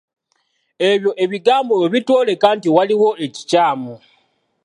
[0.91, 3.93] Ebyo ebigambo byo bitwoleka nti waliwo ekikyamu.